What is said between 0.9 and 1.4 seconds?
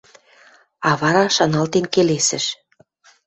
вара